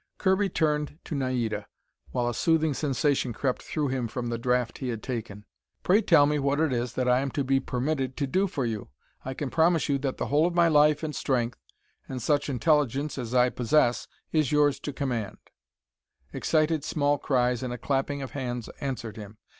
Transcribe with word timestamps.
Kirby 0.17 0.49
turned 0.49 0.97
to 1.03 1.13
Naida, 1.13 1.67
while 2.09 2.27
a 2.27 2.33
soothing 2.33 2.73
sensation 2.73 3.33
crept 3.33 3.61
through 3.61 3.89
him 3.89 4.07
from 4.07 4.29
the 4.29 4.39
draught 4.39 4.79
he 4.79 4.89
had 4.89 5.03
taken. 5.03 5.45
"Pray 5.83 6.01
tell 6.01 6.25
me 6.25 6.39
what 6.39 6.59
it 6.59 6.73
is 6.73 6.93
that 6.93 7.07
I 7.07 7.19
am 7.19 7.29
to 7.33 7.43
be 7.43 7.59
permitted 7.59 8.17
to 8.17 8.25
do 8.25 8.47
for 8.47 8.65
you. 8.65 8.89
I 9.23 9.35
can 9.35 9.51
promise 9.51 9.89
you 9.89 9.99
that 9.99 10.17
the 10.17 10.25
whole 10.25 10.47
of 10.47 10.55
my 10.55 10.67
life 10.69 11.03
and 11.03 11.15
strength, 11.15 11.59
and 12.09 12.19
such 12.19 12.49
intelligence 12.49 13.19
as 13.19 13.35
I 13.35 13.49
possess, 13.51 14.07
is 14.31 14.51
yours 14.51 14.79
to 14.79 14.91
command." 14.91 15.37
Excited 16.33 16.83
small 16.83 17.19
cries 17.19 17.61
and 17.61 17.71
a 17.71 17.77
clapping 17.77 18.23
of 18.23 18.31
hands 18.31 18.69
answered 18.79 19.17
him. 19.17 19.37